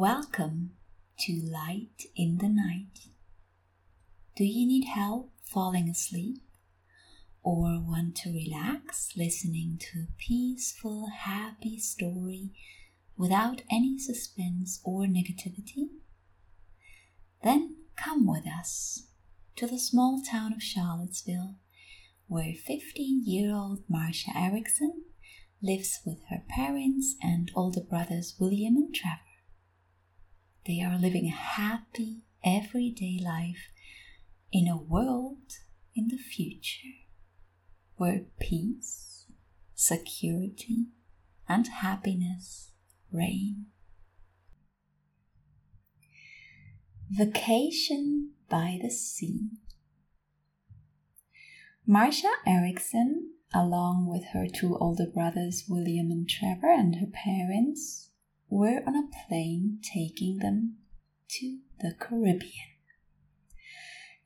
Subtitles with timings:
[0.00, 0.74] Welcome
[1.22, 3.08] to Light in the Night.
[4.36, 6.36] Do you need help falling asleep?
[7.42, 12.52] Or want to relax listening to a peaceful, happy story
[13.16, 15.88] without any suspense or negativity?
[17.42, 19.08] Then come with us
[19.56, 21.56] to the small town of Charlottesville,
[22.28, 25.02] where 15 year old Marcia Erickson
[25.60, 29.27] lives with her parents and older brothers William and Trevor.
[30.66, 33.70] They are living a happy, everyday life
[34.52, 35.52] in a world
[35.94, 36.88] in the future
[37.96, 39.26] where peace,
[39.74, 40.86] security,
[41.48, 42.72] and happiness
[43.10, 43.66] reign.
[47.10, 49.48] Vacation by the Sea.
[51.86, 58.07] Marcia Erickson, along with her two older brothers, William and Trevor, and her parents,
[58.48, 60.76] were on a plane taking them
[61.28, 62.52] to the Caribbean.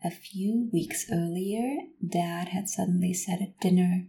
[0.04, 4.08] A few weeks earlier, Dad had suddenly said at dinner,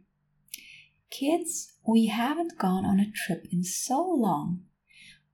[1.12, 4.64] Kids, we haven't gone on a trip in so long.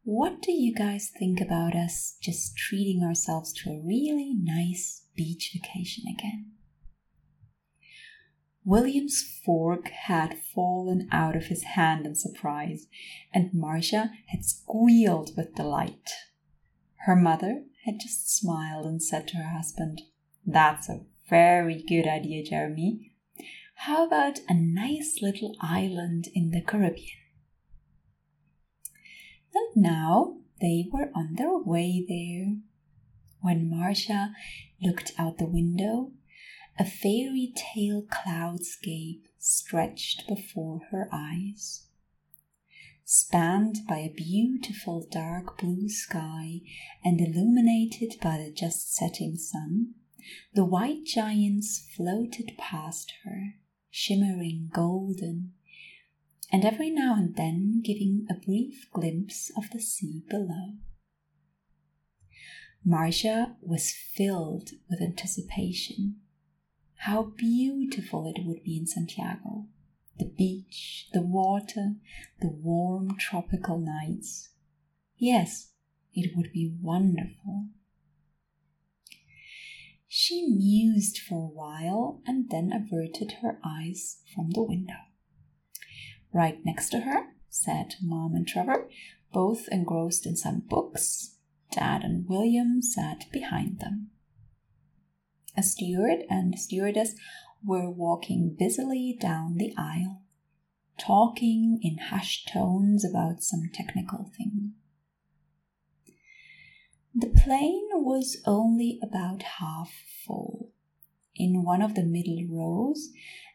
[0.03, 5.52] What do you guys think about us just treating ourselves to a really nice beach
[5.53, 6.52] vacation again?
[8.70, 12.86] William's fork had fallen out of his hand in surprise,
[13.34, 16.12] and Marcia had squealed with delight.
[16.97, 20.03] Her mother had just smiled and said to her husband,
[20.45, 23.16] That's a very good idea, Jeremy.
[23.73, 27.17] How about a nice little island in the Caribbean?
[29.56, 32.58] And now they were on their way there.
[33.42, 34.31] When Marcia
[34.80, 36.12] looked out the window,
[36.80, 41.88] a fairy tale cloudscape stretched before her eyes.
[43.03, 46.61] Spanned by a beautiful dark blue sky
[47.03, 49.95] and illuminated by the just setting sun,
[50.53, 53.56] the white giants floated past her,
[53.89, 55.51] shimmering golden,
[56.50, 60.75] and every now and then giving a brief glimpse of the sea below.
[62.85, 66.22] Marcia was filled with anticipation
[67.04, 69.66] how beautiful it would be in Santiago.
[70.18, 71.96] The beach, the water,
[72.42, 74.50] the warm tropical nights.
[75.16, 75.72] Yes,
[76.14, 77.68] it would be wonderful.
[80.10, 85.06] She mused for a while and then averted her eyes from the window.
[86.34, 88.90] Right next to her sat Mom and Trevor,
[89.31, 91.38] both engrossed in some books.
[91.72, 94.10] Dad and William sat behind them.
[95.58, 97.16] A steward and stewardess
[97.64, 100.22] were walking busily down the aisle,
[100.98, 104.74] talking in hushed tones about some technical thing.
[107.14, 109.92] The plane was only about half
[110.26, 110.72] full.
[111.36, 113.10] In one of the middle rows,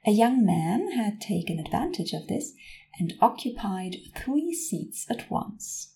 [0.05, 2.53] a young man had taken advantage of this
[2.99, 5.94] and occupied three seats at once.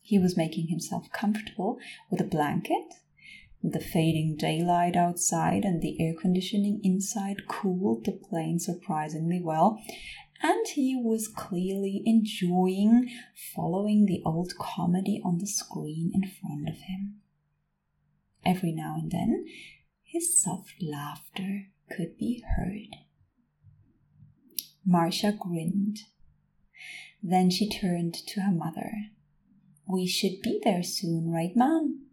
[0.00, 1.78] He was making himself comfortable
[2.10, 2.94] with a blanket
[3.62, 9.82] the fading daylight outside and the air conditioning inside cooled the plane surprisingly well,
[10.42, 13.10] and he was clearly enjoying
[13.54, 17.16] following the old comedy on the screen in front of him.
[18.44, 19.46] Every now and then,
[20.02, 22.96] his soft laughter could be heard.
[24.86, 25.98] Marcia grinned.
[27.22, 28.92] Then she turned to her mother.
[29.86, 32.07] We should be there soon, right, Mom?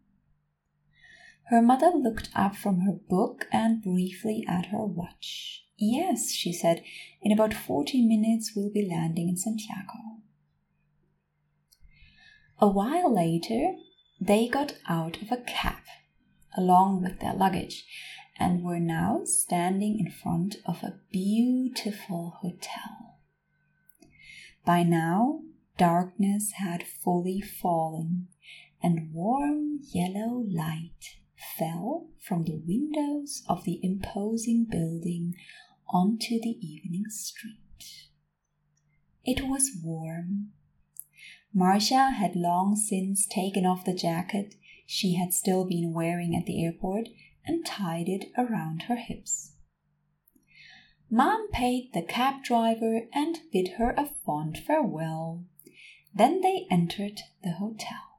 [1.49, 5.65] Her mother looked up from her book and briefly at her watch.
[5.77, 6.83] Yes, she said,
[7.21, 10.21] in about forty minutes we'll be landing in Santiago.
[12.59, 13.73] A while later,
[14.19, 15.83] they got out of a cab,
[16.57, 17.85] along with their luggage,
[18.39, 23.19] and were now standing in front of a beautiful hotel.
[24.65, 25.41] By now,
[25.77, 28.29] darkness had fully fallen,
[28.81, 31.17] and warm yellow light
[31.57, 35.35] fell from the windows of the imposing building
[35.87, 38.09] onto the evening street.
[39.23, 40.51] It was warm.
[41.53, 44.55] Marcia had long since taken off the jacket
[44.85, 47.07] she had still been wearing at the airport
[47.45, 49.53] and tied it around her hips.
[51.09, 55.43] Mom paid the cab driver and bid her a fond farewell.
[56.13, 58.14] Then they entered the hotel.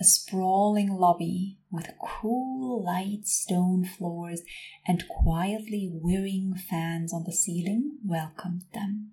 [0.00, 4.42] A sprawling lobby with cool light stone floors
[4.86, 9.12] and quietly whirring fans on the ceiling welcomed them.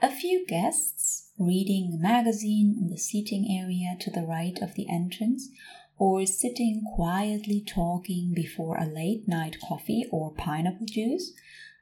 [0.00, 4.88] A few guests, reading a magazine in the seating area to the right of the
[4.90, 5.50] entrance,
[5.98, 11.32] or sitting quietly talking before a late night coffee or pineapple juice,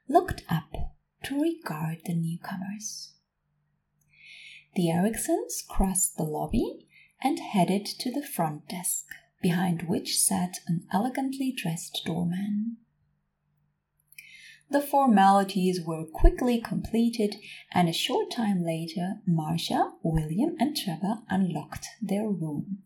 [0.07, 3.13] looked up to regard the newcomers.
[4.75, 6.85] The Ericksons crossed the lobby
[7.21, 9.05] and headed to the front desk,
[9.41, 12.77] behind which sat an elegantly dressed doorman.
[14.69, 17.35] The formalities were quickly completed,
[17.71, 22.79] and a short time later, Marcia, William, and Trevor unlocked their room,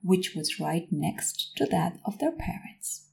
[0.00, 3.08] which was right next to that of their parents.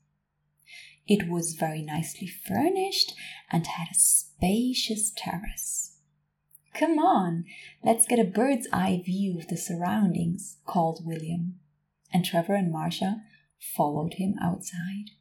[1.07, 3.13] It was very nicely furnished
[3.51, 5.80] and had a spacious terrace.
[6.73, 7.45] Come on,
[7.83, 11.59] let's get a bird's eye view of the surroundings, called William,
[12.13, 13.21] and Trevor and Marcia
[13.59, 15.11] followed him outside.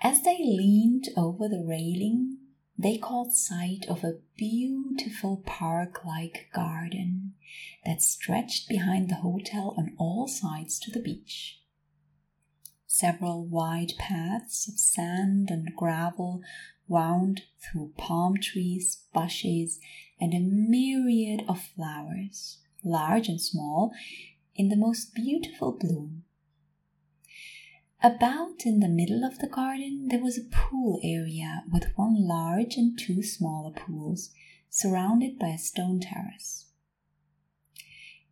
[0.00, 2.38] As they leaned over the railing,
[2.78, 7.34] they caught sight of a beautiful park like garden
[7.84, 11.60] that stretched behind the hotel on all sides to the beach.
[12.90, 16.40] Several wide paths of sand and gravel
[16.88, 19.78] wound through palm trees, bushes,
[20.18, 23.92] and a myriad of flowers, large and small,
[24.54, 26.24] in the most beautiful bloom.
[28.02, 32.76] About in the middle of the garden there was a pool area with one large
[32.78, 34.30] and two smaller pools,
[34.70, 36.64] surrounded by a stone terrace.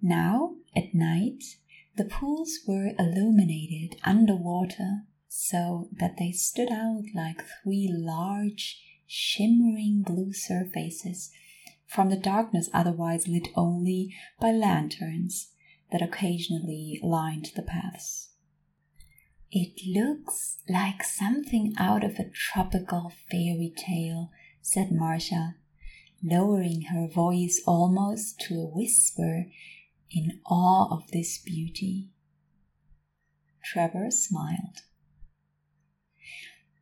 [0.00, 1.44] Now, at night,
[1.96, 10.32] the pools were illuminated underwater so that they stood out like three large, shimmering blue
[10.32, 11.30] surfaces
[11.86, 15.52] from the darkness otherwise lit only by lanterns
[15.92, 18.30] that occasionally lined the paths.
[19.50, 25.54] It looks like something out of a tropical fairy tale, said Marcia,
[26.22, 29.46] lowering her voice almost to a whisper
[30.10, 32.10] in awe of this beauty.
[33.64, 34.82] Trevor smiled.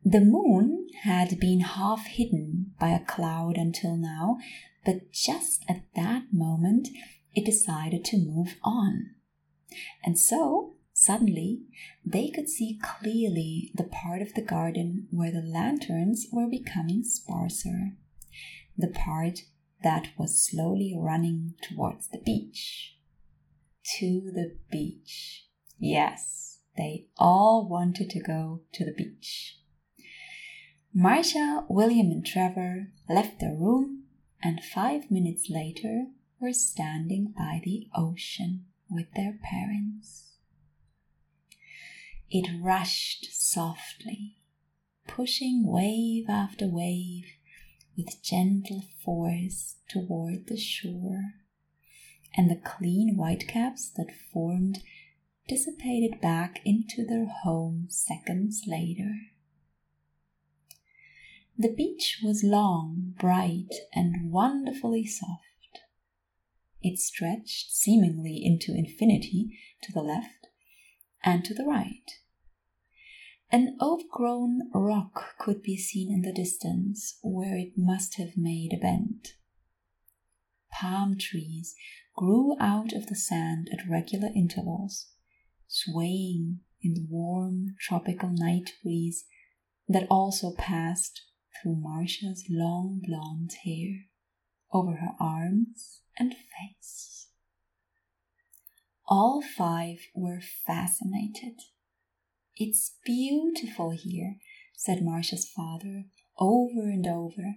[0.03, 4.37] The moon had been half hidden by a cloud until now,
[4.85, 6.89] but just at that moment
[7.33, 9.11] it decided to move on.
[10.03, 11.59] And so Suddenly,
[12.05, 17.97] they could see clearly the part of the garden where the lanterns were becoming sparser,
[18.77, 19.41] the part
[19.83, 22.94] that was slowly running towards the beach.
[23.99, 25.45] To the beach.
[25.77, 29.59] Yes, they all wanted to go to the beach.
[30.93, 34.05] Marcia, William, and Trevor left their room,
[34.41, 36.07] and five minutes later
[36.39, 40.33] were standing by the ocean with their parents.
[42.29, 44.37] It rushed softly,
[45.07, 47.25] pushing wave after wave
[47.95, 51.35] with gentle force toward the shore,
[52.35, 54.79] and the clean whitecaps that formed
[55.47, 59.13] dissipated back into their home seconds later.
[61.57, 65.41] The beach was long, bright, and wonderfully soft.
[66.81, 70.47] It stretched seemingly into infinity to the left
[71.23, 72.19] and to the right.
[73.51, 78.77] An overgrown rock could be seen in the distance where it must have made a
[78.77, 79.29] bend.
[80.79, 81.75] Palm trees
[82.15, 85.07] grew out of the sand at regular intervals,
[85.67, 89.25] swaying in the warm tropical night breeze
[89.87, 91.21] that also passed
[91.61, 94.07] through Marcia's long blonde hair
[94.73, 97.27] over her arms and face.
[99.07, 101.61] All five were fascinated
[102.57, 104.37] it's beautiful here,
[104.75, 106.05] said Marcia's father
[106.39, 107.55] over and over,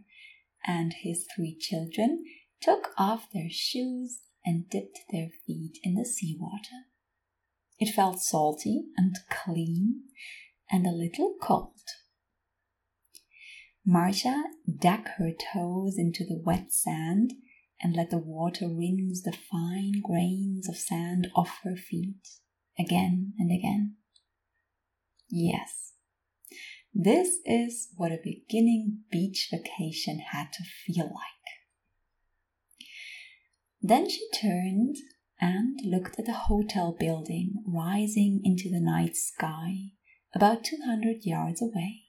[0.66, 2.24] and his three children
[2.60, 6.86] took off their shoes and dipped their feet in the seawater.
[7.78, 10.02] It felt salty and clean
[10.70, 11.74] and a little cold.
[13.86, 14.42] Marcia
[14.80, 17.34] dug her toes into the wet sand
[17.80, 22.28] and let the water rinse the fine grains of sand off her feet
[22.78, 23.96] again and again.
[25.28, 25.92] Yes.
[26.92, 31.37] This is what a beginning beach vacation had to feel like.
[33.80, 34.96] Then she turned
[35.40, 39.92] and looked at the hotel building rising into the night sky
[40.34, 42.02] about 200 yards away,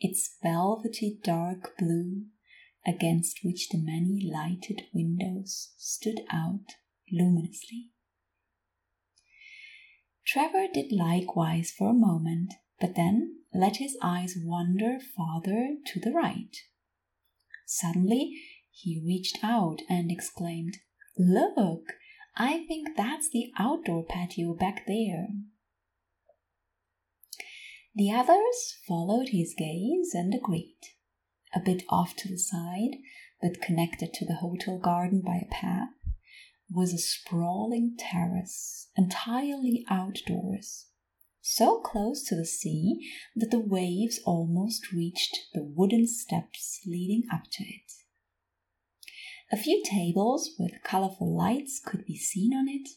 [0.00, 2.26] its velvety dark blue
[2.86, 6.74] against which the many lighted windows stood out
[7.10, 7.90] luminously.
[10.26, 16.12] Trevor did likewise for a moment, but then let his eyes wander farther to the
[16.12, 16.56] right.
[17.66, 18.38] Suddenly,
[18.72, 20.78] he reached out and exclaimed,
[21.18, 21.92] Look,
[22.36, 25.28] I think that's the outdoor patio back there.
[27.94, 30.80] The others followed his gaze and agreed.
[31.54, 32.96] A bit off to the side,
[33.42, 35.90] but connected to the hotel garden by a path,
[36.70, 40.86] was a sprawling terrace, entirely outdoors,
[41.42, 47.42] so close to the sea that the waves almost reached the wooden steps leading up
[47.50, 47.92] to it.
[49.52, 52.88] A few tables with colorful lights could be seen on it,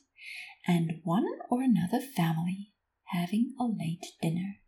[0.66, 2.72] and one or another family
[3.10, 4.60] having a late dinner.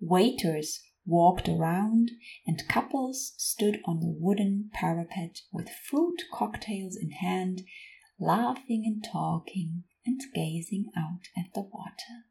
[0.00, 2.10] Waiters walked around,
[2.46, 7.60] and couples stood on the wooden parapet with fruit cocktails in hand,
[8.18, 12.24] laughing and talking and gazing out at the water.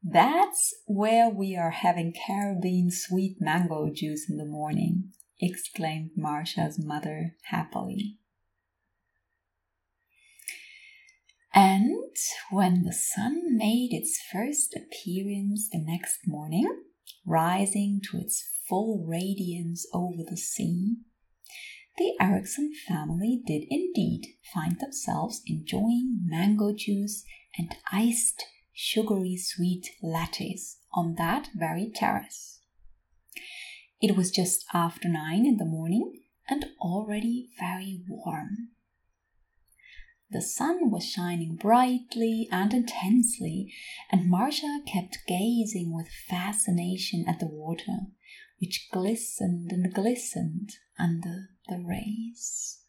[0.00, 7.36] That's where we are having Caribbean sweet mango juice in the morning, exclaimed Marcia's mother
[7.44, 8.18] happily.
[11.54, 12.16] And
[12.50, 16.66] when the sun made its first appearance the next morning,
[17.24, 20.96] rising to its full radiance over the sea,
[21.96, 27.24] the Erickson family did indeed find themselves enjoying mango juice
[27.56, 32.60] and iced sugary sweet lattes on that very terrace.
[34.06, 38.68] It was just after nine in the morning and already very warm.
[40.30, 43.72] The sun was shining brightly and intensely,
[44.12, 48.08] and Marcia kept gazing with fascination at the water,
[48.60, 52.82] which glistened and glistened under the rays.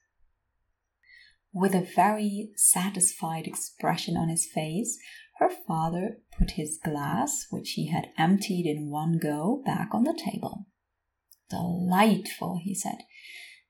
[1.54, 5.00] With a very satisfied expression on his face,
[5.40, 10.14] her father put his glass, which he had emptied in one go, back on the
[10.14, 10.68] table.
[11.50, 13.00] Delightful, he said.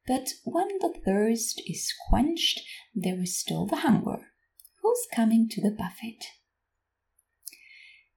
[0.08, 2.62] But when the thirst is quenched,
[2.94, 4.27] there is still the hunger.
[4.82, 6.20] Who's coming to the buffet?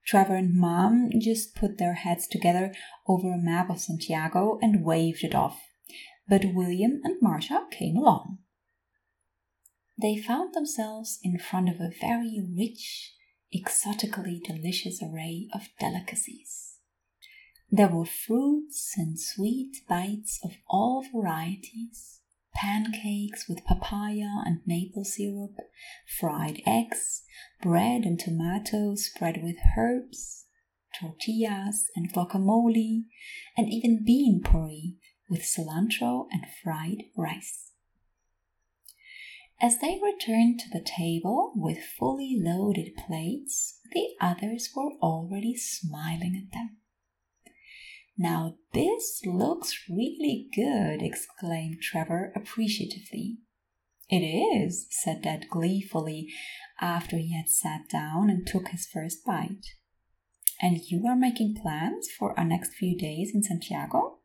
[0.07, 2.75] Trevor and Mom just put their heads together
[3.07, 5.61] over a map of Santiago and waved it off.
[6.29, 8.38] But William and Marcia came along.
[10.00, 13.15] They found themselves in front of a very rich,
[13.50, 16.67] exotically delicious array of delicacies.
[17.70, 22.20] There were fruits and sweet bites of all varieties,
[22.54, 25.54] pancakes with papaya and maple syrup,
[26.18, 27.25] fried eggs,
[27.60, 30.46] bread and tomatoes spread with herbs,
[30.98, 33.04] tortillas and guacamole,
[33.56, 34.96] and even bean puree
[35.28, 37.72] with cilantro and fried rice.
[39.60, 46.34] As they returned to the table with fully loaded plates, the others were already smiling
[46.34, 46.78] at them.
[48.20, 53.38] Now this looks really good, exclaimed Trevor appreciatively.
[54.10, 56.28] It is, said Dad gleefully
[56.80, 59.66] after he had sat down and took his first bite.
[60.60, 64.18] And you are making plans for our next few days in Santiago?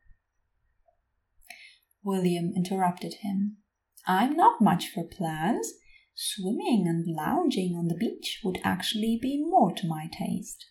[2.02, 3.58] William interrupted him.
[4.06, 5.72] I'm not much for plans.
[6.16, 10.66] Swimming and lounging on the beach would actually be more to my taste.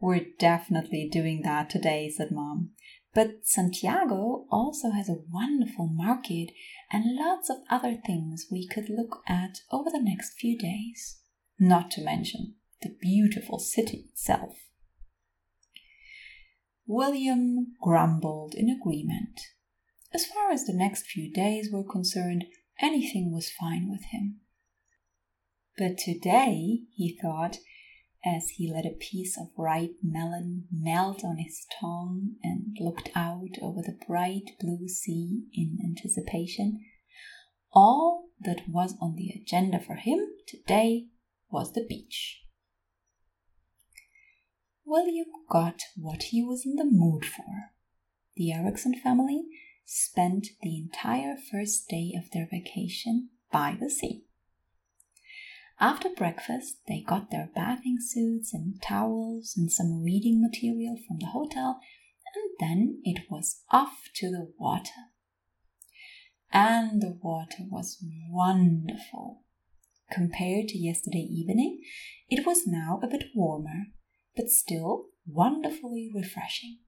[0.00, 2.70] We're definitely doing that today, said Mom.
[3.14, 6.50] But Santiago also has a wonderful market
[6.92, 11.20] and lots of other things we could look at over the next few days.
[11.58, 14.56] Not to mention the beautiful city itself.
[16.86, 19.40] William grumbled in agreement.
[20.12, 22.44] As far as the next few days were concerned,
[22.80, 24.40] anything was fine with him.
[25.78, 27.58] But today, he thought,
[28.26, 33.56] as he let a piece of ripe melon melt on his tongue and looked out
[33.62, 36.80] over the bright blue sea in anticipation.
[37.72, 41.06] All that was on the agenda for him today
[41.50, 42.42] was the beach.
[44.84, 47.72] William got what he was in the mood for.
[48.34, 49.44] The Erickson family
[49.84, 54.24] spent the entire first day of their vacation by the sea.
[55.78, 61.26] After breakfast, they got their bathing suits and towels and some reading material from the
[61.26, 61.80] hotel,
[62.34, 65.12] and then it was off to the water.
[66.50, 69.42] And the water was wonderful.
[70.10, 71.82] Compared to yesterday evening,
[72.30, 73.86] it was now a bit warmer,
[74.34, 76.78] but still wonderfully refreshing.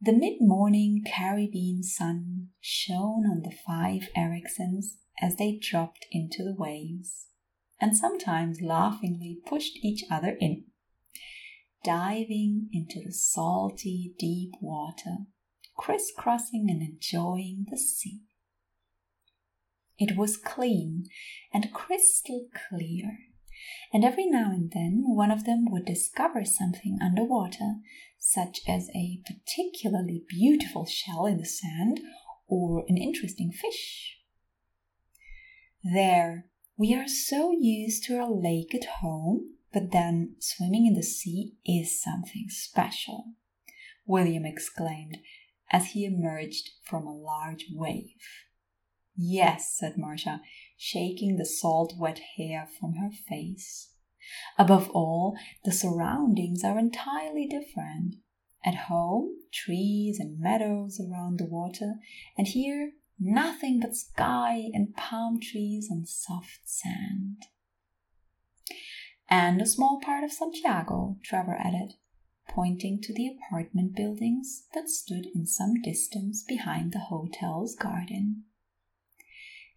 [0.00, 6.54] The mid morning Caribbean sun shone on the five Ericksons as they dropped into the
[6.56, 7.28] waves,
[7.80, 10.64] and sometimes laughingly pushed each other in.
[11.84, 15.26] diving into the salty, deep water,
[15.76, 18.20] crisscrossing and enjoying the sea.
[19.98, 21.06] It was clean
[21.52, 23.18] and crystal clear,
[23.92, 27.76] and every now and then one of them would discover something underwater,
[28.18, 32.00] such as a particularly beautiful shell in the sand
[32.46, 34.18] or an interesting fish.
[35.84, 36.46] There,
[36.76, 41.54] we are so used to our lake at home, but then swimming in the sea
[41.64, 43.32] is something special,
[44.06, 45.18] William exclaimed
[45.72, 48.14] as he emerged from a large wave.
[49.16, 50.40] Yes, said Marcia,
[50.76, 53.90] shaking the salt wet hair from her face.
[54.58, 58.16] Above all, the surroundings are entirely different.
[58.64, 61.94] At home, trees and meadows around the water,
[62.38, 62.92] and here,
[63.24, 67.46] nothing but sky and palm trees and soft sand.
[69.28, 71.94] And a small part of Santiago, Trevor added,
[72.48, 78.44] pointing to the apartment buildings that stood in some distance behind the hotel's garden.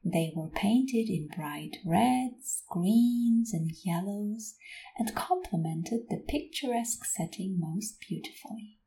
[0.04, 4.56] They were painted in bright reds, greens, and yellows,
[5.00, 8.78] and complemented the picturesque setting most beautifully.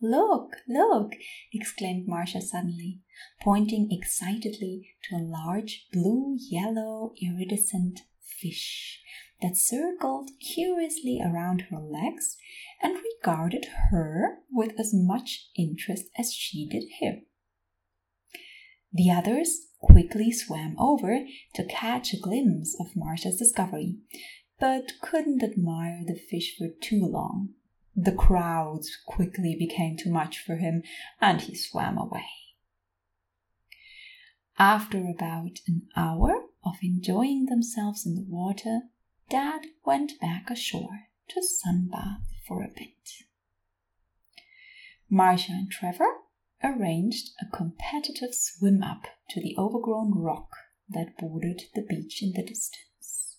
[0.00, 1.12] Look, look!
[1.52, 3.00] exclaimed Marcia suddenly,
[3.40, 9.00] pointing excitedly to a large blue yellow iridescent fish
[9.40, 12.36] that circled curiously around her legs
[12.82, 17.24] and regarded her with as much interest as she did him.
[18.92, 23.96] The others quickly swam over to catch a glimpse of Marcia's discovery,
[24.58, 27.55] but couldn't admire the fish for too long.
[27.98, 30.82] The crowds quickly became too much for him,
[31.18, 32.26] and he swam away.
[34.58, 38.82] After about an hour of enjoying themselves in the water,
[39.30, 43.24] Dad went back ashore to sunbathe for a bit.
[45.08, 46.18] Marcia and Trevor
[46.62, 50.50] arranged a competitive swim up to the overgrown rock
[50.88, 53.38] that bordered the beach in the distance.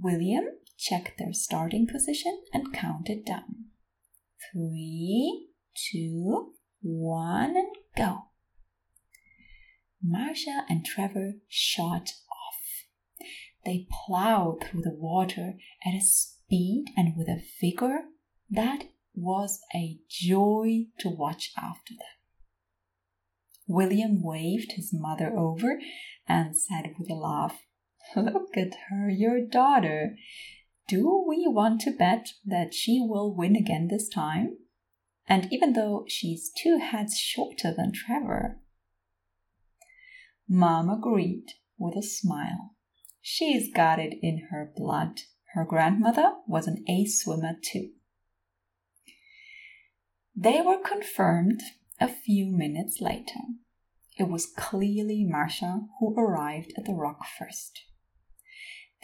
[0.00, 0.44] William
[0.82, 3.66] checked their starting position and count it down.
[4.52, 8.26] Three, two, one, and go.
[10.02, 13.26] Marcia and Trevor shot off.
[13.64, 15.54] They plowed through the water
[15.86, 18.06] at a speed and with a vigor
[18.50, 22.06] that was a joy to watch after them.
[23.66, 25.80] William waved his mother over
[26.26, 27.62] and said with a laugh,
[28.16, 30.16] Look at her, your daughter.
[30.88, 34.58] Do we want to bet that she will win again this time?
[35.26, 38.58] And even though she's two heads shorter than Trevor.
[40.48, 41.46] Mom agreed
[41.78, 42.74] with a smile.
[43.20, 45.20] She's got it in her blood.
[45.54, 47.90] Her grandmother was an ace swimmer too.
[50.34, 51.62] They were confirmed
[52.00, 53.40] a few minutes later.
[54.18, 57.84] It was clearly Marcia who arrived at the rock first.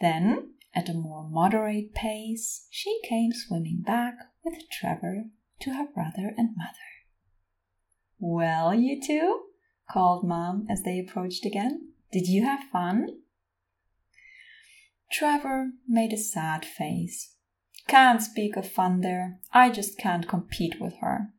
[0.00, 4.14] Then, at a more moderate pace, she came swimming back
[4.44, 5.24] with Trevor
[5.60, 6.78] to her brother and mother.
[8.18, 9.42] Well, you two,
[9.90, 13.08] called Mom as they approached again, did you have fun?
[15.10, 17.34] Trevor made a sad face
[17.88, 19.40] can't speak of fun there.
[19.52, 21.32] I just can't compete with her.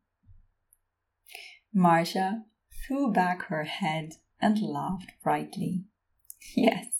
[1.71, 2.43] Marcia
[2.86, 5.86] threw back her head and laughed brightly.
[6.56, 6.98] Yes,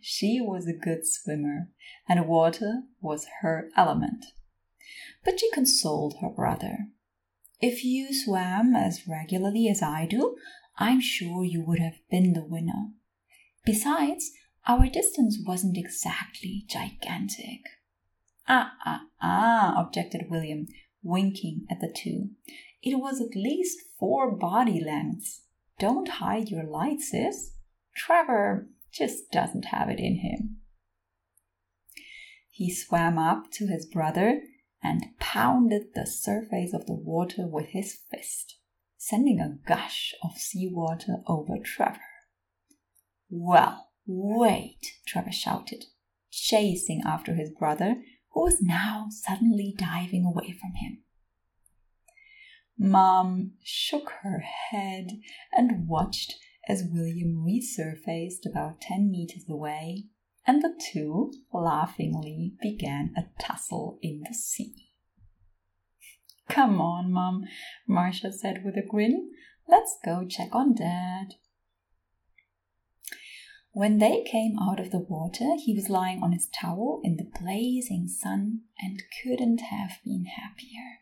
[0.00, 1.70] she was a good swimmer,
[2.08, 4.24] and water was her element.
[5.24, 6.88] But she consoled her brother.
[7.60, 10.36] If you swam as regularly as I do,
[10.78, 12.92] I'm sure you would have been the winner.
[13.64, 14.32] Besides,
[14.66, 17.60] our distance wasn't exactly gigantic.
[18.48, 20.66] Ah, ah, ah, objected William,
[21.02, 22.30] winking at the two.
[22.82, 25.42] It was at least four body lengths.
[25.78, 27.52] Don't hide your light, sis.
[27.94, 30.58] Trevor just doesn't have it in him.
[32.50, 34.42] He swam up to his brother
[34.82, 38.58] and pounded the surface of the water with his fist,
[38.96, 42.00] sending a gush of seawater over Trevor.
[43.28, 45.84] Well, wait, Trevor shouted,
[46.30, 51.02] chasing after his brother who was now suddenly diving away from him.
[52.78, 55.20] Mom shook her head
[55.52, 56.36] and watched
[56.70, 60.04] as William resurfaced about ten meters away,
[60.46, 64.92] and the two laughingly began a tussle in the sea.
[66.48, 67.44] Come on, Mom,
[67.88, 69.30] Marcia said with a grin.
[69.68, 71.34] Let's go check on Dad.
[73.72, 77.30] When they came out of the water, he was lying on his towel in the
[77.40, 81.00] blazing sun and couldn't have been happier.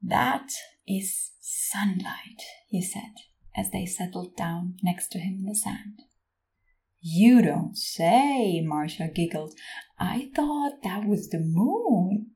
[0.00, 0.50] That
[0.86, 3.14] is sunlight, he said
[3.58, 6.02] as they settled down next to him in the sand.
[7.00, 9.54] You don't say, Marcia giggled.
[9.98, 12.32] I thought that was the moon.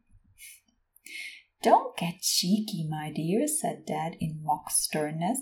[1.63, 5.41] Don't get cheeky, my dear, said Dad in mock sternness,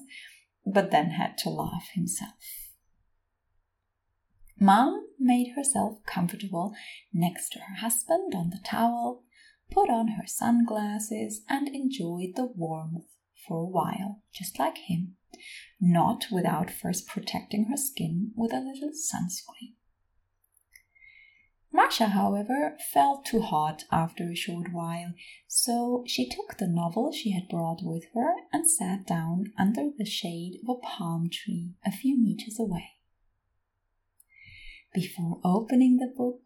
[0.67, 2.71] but then had to laugh himself.
[4.59, 6.75] Mom made herself comfortable
[7.13, 9.23] next to her husband on the towel,
[9.71, 13.07] put on her sunglasses, and enjoyed the warmth
[13.47, 15.17] for a while, just like him,
[15.81, 19.75] not without first protecting her skin with a little sunscreen.
[21.73, 25.15] Marcia, however, felt too hot after a short while,
[25.47, 30.05] so she took the novel she had brought with her and sat down under the
[30.05, 32.97] shade of a palm tree a few meters away.
[34.93, 36.41] Before opening the book,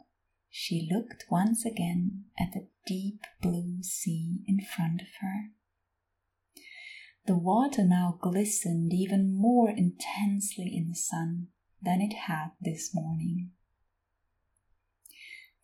[0.50, 5.50] she looked once again at the deep blue sea in front of her.
[7.26, 11.48] The water now glistened even more intensely in the sun
[11.80, 13.52] than it had this morning.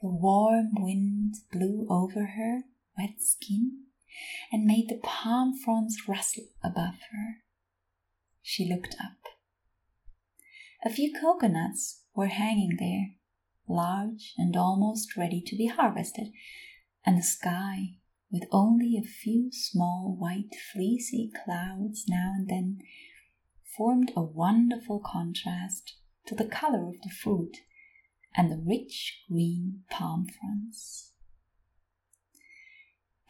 [0.00, 2.62] The warm wind blew over her
[2.96, 3.84] wet skin
[4.50, 7.42] and made the palm fronds rustle above her.
[8.40, 9.18] She looked up.
[10.82, 13.16] A few coconuts were hanging there,
[13.68, 16.32] large and almost ready to be harvested,
[17.04, 17.96] and the sky,
[18.30, 22.78] with only a few small white fleecy clouds now and then,
[23.76, 27.58] formed a wonderful contrast to the color of the fruit
[28.36, 31.12] and the rich green palm fronds.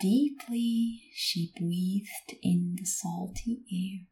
[0.01, 4.07] Deeply she breathed in the salty air.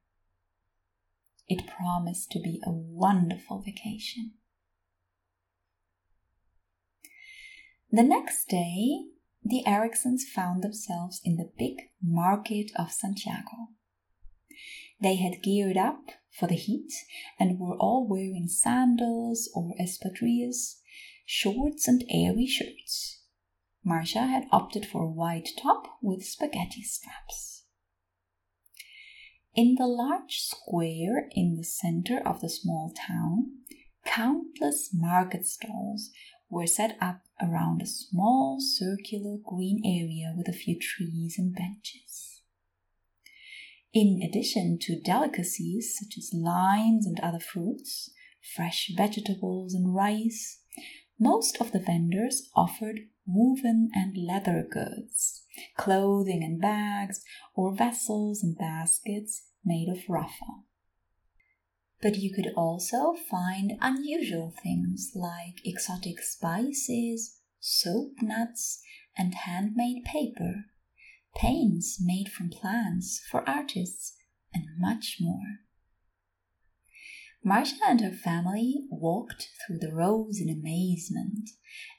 [1.49, 4.33] It promised to be a wonderful vacation.
[7.91, 9.07] The next day,
[9.43, 13.69] the Ericksons found themselves in the big market of Santiago.
[15.01, 16.93] They had geared up for the heat
[17.39, 20.81] and were all wearing sandals or espadrilles,
[21.25, 23.23] shorts and airy shirts.
[23.85, 27.65] Marcia had opted for a white top with spaghetti straps.
[29.55, 33.53] In the large square in the center of the small town,
[34.05, 36.11] countless market stalls
[36.51, 42.43] were set up around a small circular green area with a few trees and benches.
[43.93, 48.11] In addition to delicacies such as limes and other fruits,
[48.55, 50.61] fresh vegetables and rice,
[51.19, 55.43] most of the vendors offered woven and leather goods,
[55.77, 57.23] clothing and bags,
[57.55, 60.63] or vessels and baskets made of raffia.
[62.01, 68.81] But you could also find unusual things like exotic spices, soap nuts,
[69.17, 70.67] and handmade paper,
[71.35, 74.15] paints made from plants for artists,
[74.55, 75.59] and much more.
[77.45, 81.51] Marcia and her family walked through the rows in amazement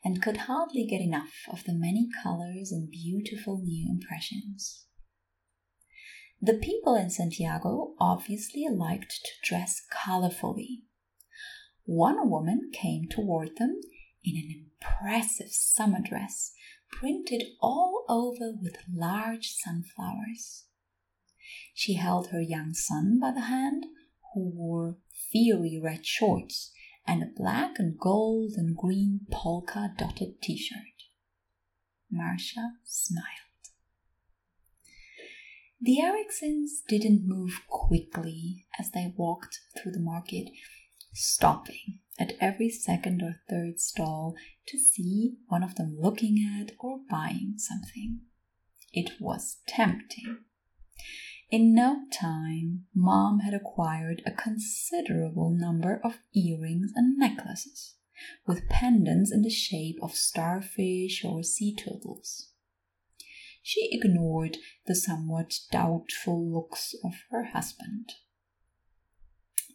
[0.04, 4.86] and could hardly get enough of the many colors and beautiful new impressions.
[6.42, 10.84] The people in Santiago obviously liked to dress colorfully.
[11.84, 13.82] One woman came toward them
[14.24, 16.54] in an impressive summer dress
[16.92, 20.66] printed all over with large sunflowers.
[21.74, 23.86] She held her young son by the hand,
[24.34, 24.98] who wore
[25.32, 26.72] fiery red shorts
[27.06, 30.78] and a black and gold and green polka dotted t shirt.
[32.10, 33.49] Marcia smiled.
[35.82, 40.50] The Ericksons didn't move quickly as they walked through the market,
[41.14, 44.36] stopping at every second or third stall
[44.68, 48.20] to see one of them looking at or buying something.
[48.92, 50.40] It was tempting.
[51.50, 57.96] In no time, Mom had acquired a considerable number of earrings and necklaces,
[58.46, 62.49] with pendants in the shape of starfish or sea turtles
[63.70, 68.14] she ignored the somewhat doubtful looks of her husband.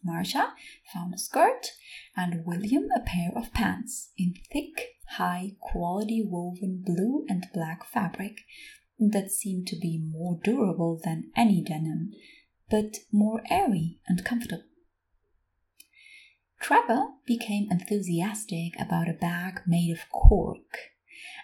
[0.03, 0.53] Marcia
[0.93, 1.69] found a skirt
[2.17, 8.41] and William a pair of pants in thick, high quality woven blue and black fabric
[8.99, 12.11] that seemed to be more durable than any denim,
[12.69, 14.65] but more airy and comfortable.
[16.61, 20.79] Trevor became enthusiastic about a bag made of cork,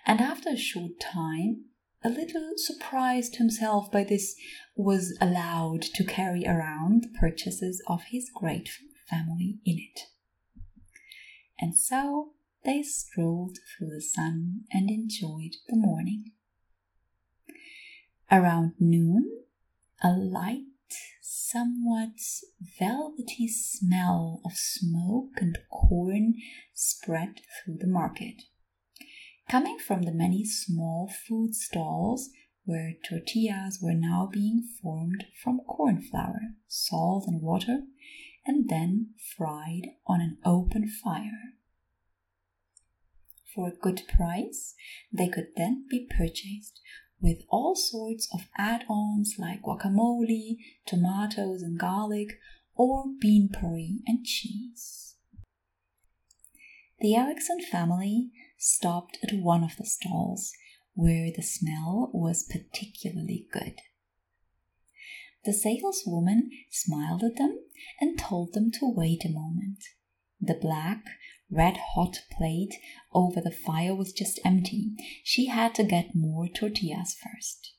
[0.05, 1.67] and after a short time
[2.03, 4.35] a little surprised himself by this,
[4.75, 8.71] was allowed to carry around the purchases of his great
[9.09, 10.01] family in it.
[11.61, 12.31] And so
[12.65, 16.33] they strolled through the sun and enjoyed the morning.
[18.31, 19.29] Around noon,
[20.03, 20.65] a light,
[21.21, 22.11] somewhat
[22.79, 26.35] velvety smell of smoke and corn
[26.73, 28.43] spread through the market.
[29.51, 32.31] Coming from the many small food stalls
[32.67, 37.81] where tortillas were now being formed from corn flour, salt, and water,
[38.47, 41.55] and then fried on an open fire.
[43.53, 44.77] For a good price,
[45.13, 46.81] they could then be purchased
[47.21, 52.39] with all sorts of add ons like guacamole, tomatoes, and garlic,
[52.77, 55.17] or bean puree and cheese.
[57.01, 58.31] The Erickson family
[58.61, 60.53] stopped at one of the stalls
[60.95, 63.81] where the smell was particularly good.
[65.47, 67.59] The saleswoman smiled at them
[68.01, 69.83] and told them to wait a moment.
[70.39, 71.03] The black,
[71.51, 72.75] red hot plate
[73.15, 74.93] over the fire was just empty.
[75.25, 77.73] She had to get more tortillas first.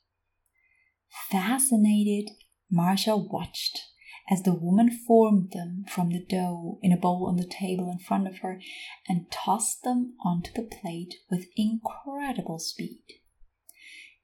[1.29, 2.31] Fascinated,
[2.71, 3.90] Marcia watched
[4.31, 7.99] as the woman formed them from the dough in a bowl on the table in
[7.99, 8.61] front of her
[9.07, 13.03] and tossed them onto the plate with incredible speed.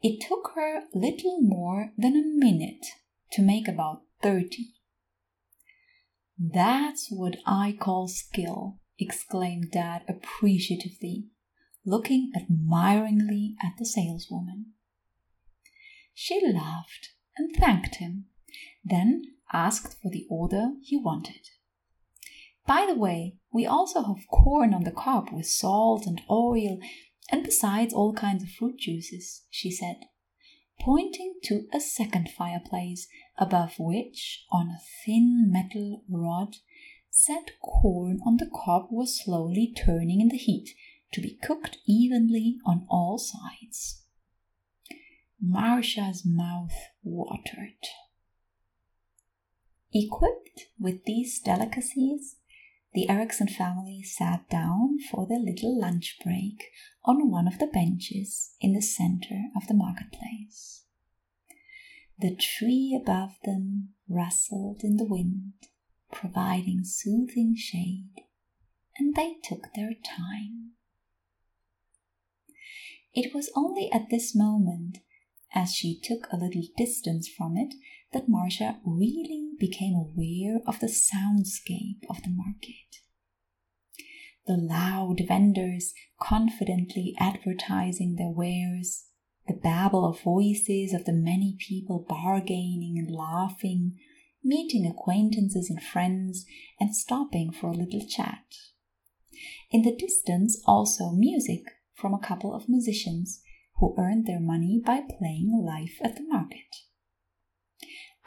[0.02, 2.86] It took her little more than a minute
[3.34, 4.70] to make about 30.
[6.39, 11.26] That's what I call skill, exclaimed Dad appreciatively,
[11.84, 14.67] looking admiringly at the saleswoman.
[16.13, 18.28] She laughed and thanked him,
[18.86, 21.49] then asked for the order he wanted.
[22.65, 26.79] By the way, we also have corn on the cob with salt and oil,
[27.31, 29.97] and besides all kinds of fruit juices, she said
[30.79, 33.07] pointing to a second fireplace,
[33.38, 36.55] above which, on a thin metal rod,
[37.10, 40.69] sat corn on the cob was slowly turning in the heat
[41.12, 44.03] to be cooked evenly on all sides.
[45.41, 47.83] Marcia's mouth watered.
[49.93, 52.36] Equipped with these delicacies,
[52.93, 56.71] the Erickson family sat down for their little lunch break
[57.06, 60.84] on one of the benches in the center of the marketplace.
[62.19, 65.54] The tree above them rustled in the wind,
[66.12, 68.15] providing soothing shade,
[68.97, 70.71] and they took their time.
[73.13, 75.00] It was only at this moment,
[75.54, 77.73] as she took a little distance from it,
[78.13, 83.02] that Marcia really became aware of the soundscape of the market.
[84.46, 89.08] The loud vendors confidently advertising their wares,
[89.46, 93.98] the babble of voices of the many people bargaining and laughing,
[94.43, 96.46] meeting acquaintances and friends,
[96.80, 98.46] and stopping for a little chat.
[99.70, 103.41] In the distance, also music from a couple of musicians
[103.80, 106.87] who earned their money by playing live at the market.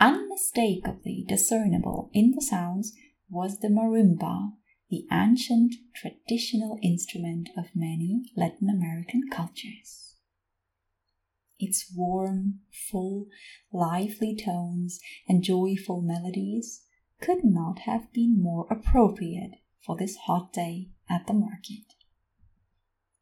[0.00, 2.94] Unmistakably discernible in the sounds
[3.28, 4.52] was the marimba,
[4.88, 10.14] the ancient traditional instrument of many Latin American cultures.
[11.58, 13.26] Its warm, full,
[13.70, 16.84] lively tones and joyful melodies
[17.20, 19.50] could not have been more appropriate
[19.84, 21.84] for this hot day at the market.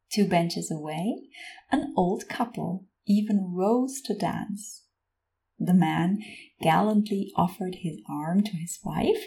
[0.09, 1.27] Two benches away,
[1.69, 4.83] an old couple even rose to dance
[5.59, 6.23] the man
[6.61, 9.25] gallantly offered his arm to his wife,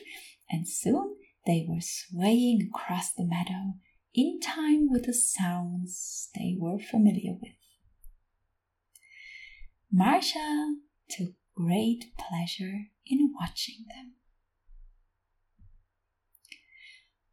[0.50, 1.16] and soon
[1.46, 3.74] they were swaying across the meadow
[4.14, 7.52] in time with the sounds they were familiar with.
[9.90, 10.76] Marcia
[11.08, 14.14] took great pleasure in watching them.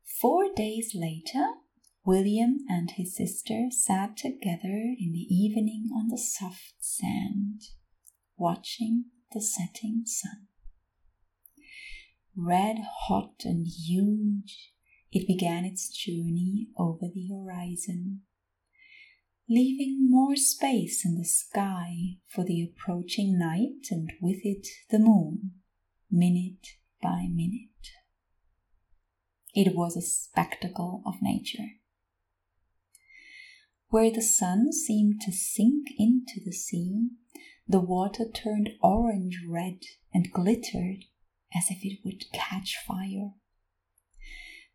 [0.03, 1.53] Four days later,
[2.05, 7.61] William and his sister sat together in the evening on the soft sand
[8.39, 10.47] watching the setting sun.
[12.35, 14.71] Red hot and huge,
[15.11, 18.21] it began its journey over the horizon,
[19.49, 25.51] leaving more space in the sky for the approaching night and with it the moon,
[26.09, 27.69] minute by minute.
[29.53, 31.79] It was a spectacle of nature.
[33.89, 37.09] Where the sun seemed to sink into the sea,
[37.69, 39.77] the water turned orange red
[40.11, 41.05] and glittered
[41.55, 43.33] as if it would catch fire.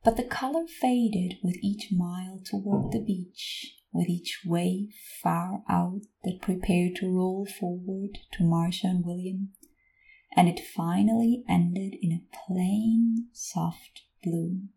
[0.04, 6.02] But the color faded with each mile toward the beach, with each wave far out
[6.22, 9.50] that prepared to roll forward to Marcia and William,
[10.36, 14.68] and it finally ended in a plain, soft blue.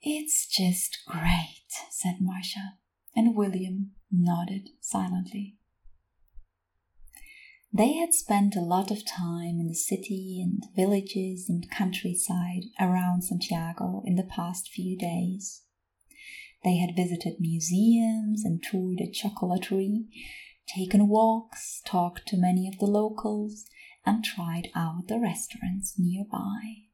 [0.00, 2.78] It's just great, said Marcia,
[3.14, 5.56] and William nodded silently.
[7.76, 13.22] They had spent a lot of time in the city and villages and countryside around
[13.22, 15.62] Santiago in the past few days.
[16.62, 20.06] They had visited museums and toured a chocolaterie,
[20.68, 23.64] taken walks, talked to many of the locals,
[24.06, 26.84] and tried out the restaurants nearby.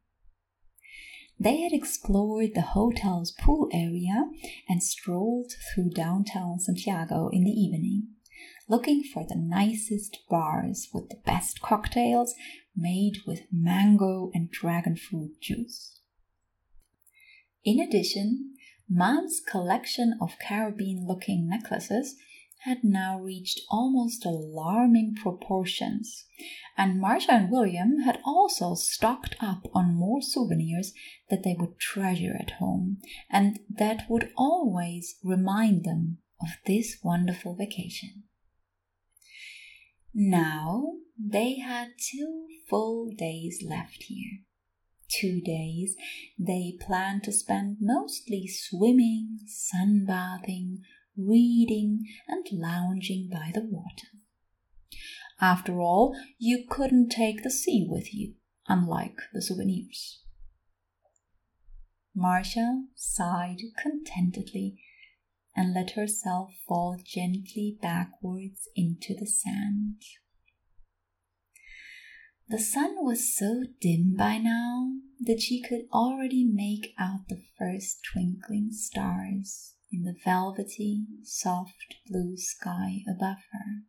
[1.38, 4.31] They had explored the hotel's pool area
[4.66, 8.14] and strolled through downtown Santiago in the evening
[8.71, 12.35] looking for the nicest bars with the best cocktails
[12.77, 15.99] made with mango and dragon fruit juice.
[17.65, 18.55] In addition,
[18.89, 22.15] Mom's collection of Caribbean looking necklaces
[22.61, 26.27] had now reached almost alarming proportions,
[26.77, 30.93] and Marcia and William had also stocked up on more souvenirs
[31.29, 32.99] that they would treasure at home
[33.31, 38.25] and that would always remind them of this wonderful vacation.
[40.14, 44.40] Now they had two full days left here.
[45.09, 45.96] Two days
[46.38, 50.79] they planned to spend mostly swimming, sunbathing,
[51.16, 54.09] reading, and lounging by the water.
[55.40, 58.35] After all, you couldn't take the sea with you,
[58.68, 60.23] unlike the souvenirs.
[62.14, 64.81] Marcia sighed contentedly
[65.57, 69.97] and let herself fall gently backwards into the sand.
[72.49, 78.01] The sun was so dim by now that she could already make out the first
[78.13, 83.85] twinkling stars in the velvety, soft blue sky above her.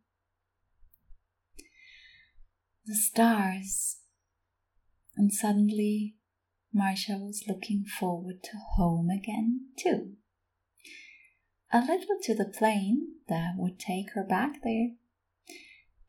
[2.86, 3.98] The stars,
[5.16, 6.16] and suddenly
[6.72, 10.16] Marcia was looking forward to home again, too
[11.72, 14.90] a little to the plane that would take her back there,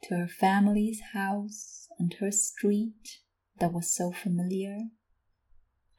[0.04, 3.19] to her family's house and her street
[3.60, 4.89] that was so familiar,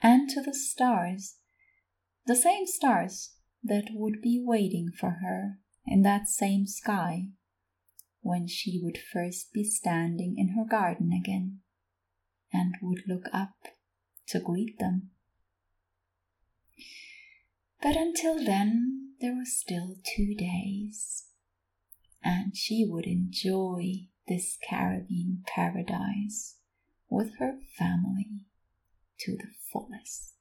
[0.03, 1.37] and to the stars,
[2.27, 7.29] the same stars that would be waiting for her in that same sky
[8.21, 11.61] when she would first be standing in her garden again
[12.53, 13.55] and would look up
[14.27, 15.11] to greet them.
[17.83, 21.27] But until then, there were still two days,
[22.23, 26.57] and she would enjoy this Caribbean paradise
[27.09, 28.47] with her family
[29.21, 30.34] to the fullest.